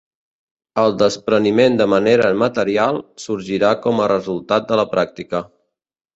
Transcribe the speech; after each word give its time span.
El 0.83 0.95
despreniment 1.01 1.77
de 1.81 1.87
manera 1.93 2.31
material 2.45 2.99
sorgirà 3.27 3.75
com 3.85 4.01
a 4.01 4.09
resultat 4.15 4.69
de 4.73 4.81
la 4.83 4.89
pràctica. 4.97 5.45